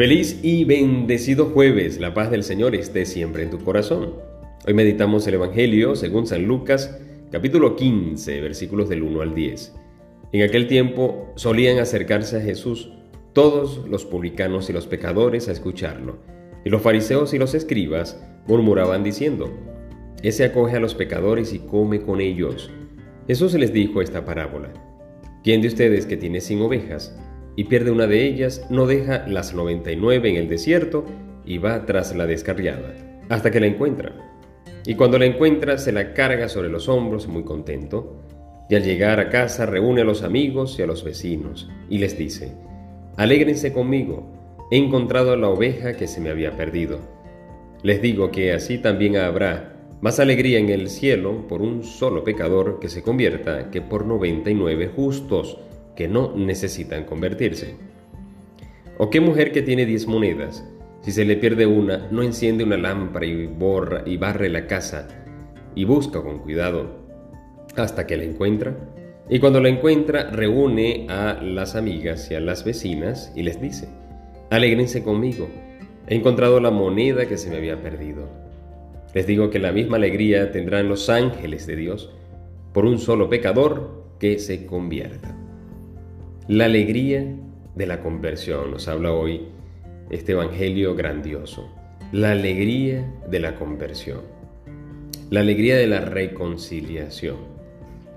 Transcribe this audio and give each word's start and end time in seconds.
Feliz 0.00 0.40
y 0.42 0.64
bendecido 0.64 1.50
jueves. 1.50 2.00
La 2.00 2.14
paz 2.14 2.30
del 2.30 2.42
Señor 2.42 2.74
esté 2.74 3.04
siempre 3.04 3.42
en 3.42 3.50
tu 3.50 3.58
corazón. 3.58 4.14
Hoy 4.66 4.72
meditamos 4.72 5.26
el 5.26 5.34
Evangelio 5.34 5.94
según 5.94 6.26
San 6.26 6.46
Lucas, 6.46 6.98
capítulo 7.30 7.76
15, 7.76 8.40
versículos 8.40 8.88
del 8.88 9.02
1 9.02 9.20
al 9.20 9.34
10. 9.34 9.74
En 10.32 10.40
aquel 10.42 10.68
tiempo 10.68 11.30
solían 11.36 11.78
acercarse 11.78 12.38
a 12.38 12.40
Jesús 12.40 12.90
todos 13.34 13.86
los 13.90 14.06
publicanos 14.06 14.70
y 14.70 14.72
los 14.72 14.86
pecadores 14.86 15.50
a 15.50 15.52
escucharlo, 15.52 16.16
y 16.64 16.70
los 16.70 16.80
fariseos 16.80 17.34
y 17.34 17.38
los 17.38 17.52
escribas 17.52 18.18
murmuraban 18.46 19.04
diciendo, 19.04 19.52
Ese 20.22 20.44
acoge 20.44 20.76
a 20.76 20.80
los 20.80 20.94
pecadores 20.94 21.52
y 21.52 21.58
come 21.58 22.00
con 22.00 22.22
ellos. 22.22 22.70
Jesús 23.26 23.52
les 23.52 23.74
dijo 23.74 24.00
esta 24.00 24.24
parábola. 24.24 24.72
¿Quién 25.44 25.60
de 25.60 25.68
ustedes 25.68 26.06
que 26.06 26.16
tiene 26.16 26.40
cien 26.40 26.62
ovejas 26.62 27.14
y 27.60 27.64
pierde 27.64 27.90
una 27.90 28.06
de 28.06 28.24
ellas, 28.24 28.64
no 28.70 28.86
deja 28.86 29.26
las 29.28 29.52
99 29.52 30.30
en 30.30 30.36
el 30.36 30.48
desierto 30.48 31.04
y 31.44 31.58
va 31.58 31.84
tras 31.84 32.16
la 32.16 32.26
descarriada, 32.26 32.94
hasta 33.28 33.50
que 33.50 33.60
la 33.60 33.66
encuentra. 33.66 34.14
Y 34.86 34.94
cuando 34.94 35.18
la 35.18 35.26
encuentra, 35.26 35.76
se 35.76 35.92
la 35.92 36.14
carga 36.14 36.48
sobre 36.48 36.70
los 36.70 36.88
hombros 36.88 37.28
muy 37.28 37.44
contento, 37.44 38.16
y 38.70 38.76
al 38.76 38.82
llegar 38.82 39.20
a 39.20 39.28
casa 39.28 39.66
reúne 39.66 40.00
a 40.00 40.04
los 40.04 40.22
amigos 40.22 40.78
y 40.78 40.82
a 40.82 40.86
los 40.86 41.04
vecinos, 41.04 41.68
y 41.90 41.98
les 41.98 42.16
dice, 42.16 42.54
Alégrense 43.18 43.74
conmigo, 43.74 44.26
he 44.70 44.78
encontrado 44.78 45.32
a 45.32 45.36
la 45.36 45.50
oveja 45.50 45.92
que 45.92 46.06
se 46.06 46.22
me 46.22 46.30
había 46.30 46.56
perdido. 46.56 46.98
Les 47.82 48.00
digo 48.00 48.30
que 48.30 48.54
así 48.54 48.78
también 48.78 49.18
habrá 49.18 49.76
más 50.00 50.18
alegría 50.18 50.58
en 50.58 50.70
el 50.70 50.88
cielo 50.88 51.46
por 51.46 51.60
un 51.60 51.84
solo 51.84 52.24
pecador 52.24 52.80
que 52.80 52.88
se 52.88 53.02
convierta 53.02 53.70
que 53.70 53.82
por 53.82 54.06
99 54.06 54.92
justos 54.96 55.58
que 55.96 56.08
no 56.08 56.34
necesitan 56.36 57.04
convertirse. 57.04 57.74
¿O 58.98 59.10
qué 59.10 59.20
mujer 59.20 59.52
que 59.52 59.62
tiene 59.62 59.86
diez 59.86 60.06
monedas, 60.06 60.64
si 61.02 61.12
se 61.12 61.24
le 61.24 61.36
pierde 61.36 61.66
una, 61.66 62.08
no 62.10 62.22
enciende 62.22 62.64
una 62.64 62.76
lámpara 62.76 63.26
y 63.26 63.46
borra 63.46 64.02
y 64.04 64.16
barre 64.16 64.48
la 64.50 64.66
casa 64.66 65.08
y 65.74 65.84
busca 65.84 66.22
con 66.22 66.40
cuidado 66.40 67.00
hasta 67.76 68.06
que 68.06 68.16
la 68.16 68.24
encuentra? 68.24 68.76
Y 69.28 69.38
cuando 69.38 69.60
la 69.60 69.68
encuentra, 69.68 70.30
reúne 70.30 71.06
a 71.08 71.40
las 71.40 71.76
amigas 71.76 72.30
y 72.30 72.34
a 72.34 72.40
las 72.40 72.64
vecinas 72.64 73.32
y 73.36 73.42
les 73.42 73.60
dice, 73.60 73.88
alégrense 74.50 75.04
conmigo, 75.04 75.48
he 76.08 76.16
encontrado 76.16 76.60
la 76.60 76.70
moneda 76.70 77.26
que 77.26 77.38
se 77.38 77.48
me 77.48 77.56
había 77.56 77.80
perdido. 77.80 78.28
Les 79.14 79.26
digo 79.26 79.50
que 79.50 79.58
la 79.58 79.72
misma 79.72 79.96
alegría 79.96 80.50
tendrán 80.52 80.88
los 80.88 81.08
ángeles 81.08 81.66
de 81.66 81.76
Dios 81.76 82.10
por 82.72 82.84
un 82.84 82.98
solo 82.98 83.28
pecador 83.28 84.04
que 84.18 84.38
se 84.38 84.66
convierta. 84.66 85.36
La 86.48 86.64
alegría 86.64 87.24
de 87.76 87.86
la 87.86 88.00
conversión, 88.00 88.72
nos 88.72 88.88
habla 88.88 89.12
hoy 89.12 89.42
este 90.10 90.32
Evangelio 90.32 90.96
grandioso. 90.96 91.70
La 92.10 92.32
alegría 92.32 93.08
de 93.30 93.38
la 93.38 93.54
conversión. 93.54 94.22
La 95.28 95.40
alegría 95.40 95.76
de 95.76 95.86
la 95.86 96.00
reconciliación. 96.00 97.36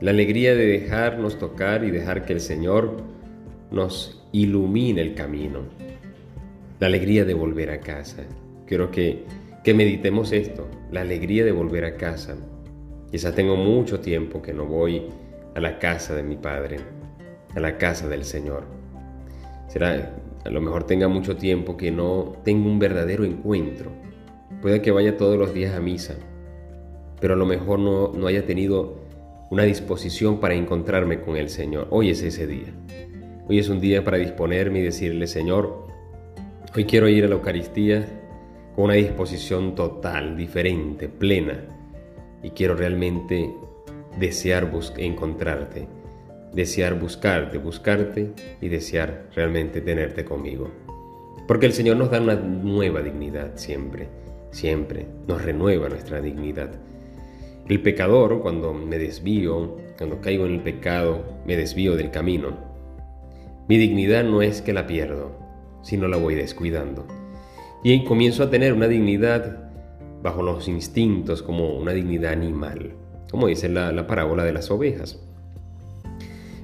La 0.00 0.10
alegría 0.10 0.54
de 0.54 0.66
dejarnos 0.66 1.38
tocar 1.38 1.84
y 1.84 1.90
dejar 1.90 2.26
que 2.26 2.34
el 2.34 2.40
Señor 2.40 2.98
nos 3.70 4.22
ilumine 4.32 5.00
el 5.00 5.14
camino. 5.14 5.60
La 6.80 6.88
alegría 6.88 7.24
de 7.24 7.34
volver 7.34 7.70
a 7.70 7.80
casa. 7.80 8.24
Quiero 8.66 8.90
que, 8.90 9.24
que 9.64 9.72
meditemos 9.72 10.32
esto, 10.32 10.68
la 10.90 11.00
alegría 11.00 11.46
de 11.46 11.52
volver 11.52 11.84
a 11.86 11.96
casa. 11.96 12.36
Quizás 13.10 13.34
tengo 13.34 13.56
mucho 13.56 14.00
tiempo 14.00 14.42
que 14.42 14.52
no 14.52 14.66
voy 14.66 15.04
a 15.54 15.60
la 15.60 15.78
casa 15.78 16.14
de 16.14 16.24
mi 16.24 16.36
Padre 16.36 16.97
a 17.58 17.60
la 17.60 17.76
casa 17.76 18.08
del 18.08 18.24
Señor. 18.24 18.64
Será, 19.68 20.16
a 20.44 20.50
lo 20.50 20.60
mejor 20.60 20.84
tenga 20.84 21.08
mucho 21.08 21.36
tiempo 21.36 21.76
que 21.76 21.90
no 21.90 22.36
tenga 22.44 22.66
un 22.66 22.78
verdadero 22.78 23.24
encuentro. 23.24 23.90
Puede 24.62 24.80
que 24.80 24.90
vaya 24.90 25.16
todos 25.16 25.38
los 25.38 25.52
días 25.52 25.74
a 25.74 25.80
misa, 25.80 26.16
pero 27.20 27.34
a 27.34 27.36
lo 27.36 27.46
mejor 27.46 27.78
no, 27.78 28.12
no 28.14 28.26
haya 28.26 28.46
tenido 28.46 28.96
una 29.50 29.64
disposición 29.64 30.40
para 30.40 30.54
encontrarme 30.54 31.20
con 31.20 31.36
el 31.36 31.48
Señor. 31.48 31.88
Hoy 31.90 32.10
es 32.10 32.22
ese 32.22 32.46
día. 32.46 32.72
Hoy 33.48 33.58
es 33.58 33.68
un 33.68 33.80
día 33.80 34.04
para 34.04 34.18
disponerme 34.18 34.80
y 34.80 34.82
decirle, 34.82 35.26
Señor, 35.26 35.86
hoy 36.74 36.84
quiero 36.84 37.08
ir 37.08 37.24
a 37.24 37.28
la 37.28 37.34
Eucaristía 37.34 38.06
con 38.74 38.86
una 38.86 38.94
disposición 38.94 39.74
total, 39.74 40.36
diferente, 40.36 41.08
plena. 41.08 41.64
Y 42.42 42.50
quiero 42.50 42.74
realmente 42.76 43.52
desear 44.18 44.70
encontrarte 44.98 45.97
desear 46.52 46.98
buscarte, 46.98 47.58
buscarte 47.58 48.32
y 48.60 48.68
desear 48.68 49.28
realmente 49.34 49.80
tenerte 49.80 50.24
conmigo. 50.24 50.70
Porque 51.46 51.66
el 51.66 51.72
Señor 51.72 51.96
nos 51.96 52.10
da 52.10 52.20
una 52.20 52.34
nueva 52.34 53.00
dignidad 53.00 53.52
siempre, 53.56 54.08
siempre, 54.50 55.06
nos 55.26 55.42
renueva 55.42 55.88
nuestra 55.88 56.20
dignidad. 56.20 56.70
El 57.68 57.82
pecador, 57.82 58.40
cuando 58.40 58.72
me 58.72 58.98
desvío, 58.98 59.76
cuando 59.96 60.20
caigo 60.20 60.46
en 60.46 60.54
el 60.54 60.60
pecado, 60.60 61.24
me 61.46 61.56
desvío 61.56 61.96
del 61.96 62.10
camino. 62.10 62.56
Mi 63.68 63.76
dignidad 63.76 64.24
no 64.24 64.40
es 64.40 64.62
que 64.62 64.72
la 64.72 64.86
pierdo, 64.86 65.32
sino 65.82 66.08
la 66.08 66.16
voy 66.16 66.34
descuidando. 66.34 67.06
Y 67.84 68.04
comienzo 68.04 68.42
a 68.42 68.50
tener 68.50 68.72
una 68.72 68.88
dignidad 68.88 69.70
bajo 70.22 70.42
los 70.42 70.66
instintos 70.66 71.42
como 71.42 71.78
una 71.78 71.92
dignidad 71.92 72.32
animal, 72.32 72.94
como 73.30 73.46
dice 73.46 73.68
la, 73.68 73.92
la 73.92 74.06
parábola 74.06 74.44
de 74.44 74.52
las 74.52 74.70
ovejas. 74.70 75.27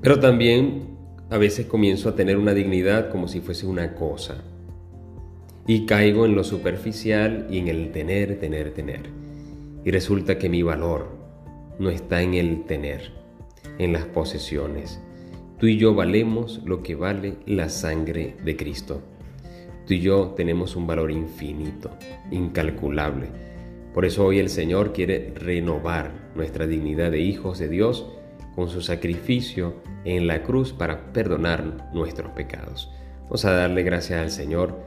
Pero 0.00 0.18
también 0.18 0.96
a 1.28 1.36
veces 1.36 1.66
comienzo 1.66 2.08
a 2.08 2.16
tener 2.16 2.38
una 2.38 2.54
dignidad 2.54 3.10
como 3.10 3.28
si 3.28 3.40
fuese 3.40 3.66
una 3.66 3.94
cosa. 3.94 4.42
Y 5.66 5.86
caigo 5.86 6.24
en 6.24 6.34
lo 6.34 6.42
superficial 6.42 7.46
y 7.50 7.58
en 7.58 7.68
el 7.68 7.92
tener, 7.92 8.40
tener, 8.40 8.72
tener. 8.72 9.02
Y 9.84 9.90
resulta 9.90 10.38
que 10.38 10.48
mi 10.48 10.62
valor 10.62 11.08
no 11.78 11.90
está 11.90 12.22
en 12.22 12.34
el 12.34 12.64
tener, 12.64 13.12
en 13.78 13.92
las 13.92 14.06
posesiones. 14.06 15.00
Tú 15.58 15.66
y 15.66 15.76
yo 15.76 15.94
valemos 15.94 16.62
lo 16.64 16.82
que 16.82 16.94
vale 16.94 17.36
la 17.46 17.68
sangre 17.68 18.36
de 18.44 18.56
Cristo. 18.56 19.02
Tú 19.86 19.94
y 19.94 20.00
yo 20.00 20.32
tenemos 20.36 20.76
un 20.76 20.86
valor 20.86 21.10
infinito, 21.10 21.90
incalculable. 22.30 23.26
Por 23.92 24.06
eso 24.06 24.24
hoy 24.24 24.38
el 24.38 24.48
Señor 24.48 24.92
quiere 24.92 25.34
renovar 25.36 26.30
nuestra 26.34 26.66
dignidad 26.66 27.10
de 27.10 27.20
hijos 27.20 27.58
de 27.58 27.68
Dios 27.68 28.06
con 28.54 28.68
su 28.68 28.80
sacrificio 28.80 29.74
en 30.04 30.26
la 30.26 30.42
cruz 30.42 30.72
para 30.72 31.12
perdonar 31.12 31.90
nuestros 31.92 32.32
pecados. 32.32 32.90
Vamos 33.24 33.44
a 33.44 33.52
darle 33.52 33.82
gracias 33.82 34.20
al 34.20 34.30
Señor 34.30 34.78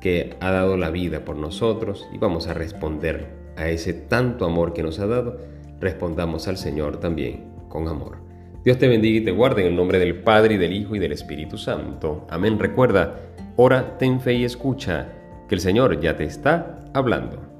que 0.00 0.36
ha 0.40 0.50
dado 0.50 0.76
la 0.76 0.90
vida 0.90 1.24
por 1.24 1.36
nosotros 1.36 2.08
y 2.12 2.18
vamos 2.18 2.46
a 2.46 2.54
responder 2.54 3.28
a 3.56 3.68
ese 3.68 3.94
tanto 3.94 4.44
amor 4.44 4.72
que 4.72 4.82
nos 4.82 4.98
ha 4.98 5.06
dado. 5.06 5.38
Respondamos 5.80 6.48
al 6.48 6.58
Señor 6.58 7.00
también 7.00 7.44
con 7.68 7.88
amor. 7.88 8.18
Dios 8.64 8.78
te 8.78 8.88
bendiga 8.88 9.18
y 9.20 9.24
te 9.24 9.30
guarde 9.30 9.62
en 9.62 9.68
el 9.68 9.76
nombre 9.76 9.98
del 9.98 10.22
Padre 10.22 10.54
y 10.54 10.58
del 10.58 10.72
Hijo 10.72 10.96
y 10.96 10.98
del 10.98 11.12
Espíritu 11.12 11.56
Santo. 11.56 12.26
Amén. 12.28 12.58
Recuerda, 12.58 13.20
ora, 13.56 13.96
ten 13.96 14.20
fe 14.20 14.34
y 14.34 14.44
escucha, 14.44 15.12
que 15.48 15.54
el 15.54 15.60
Señor 15.60 16.00
ya 16.00 16.16
te 16.16 16.24
está 16.24 16.84
hablando. 16.92 17.55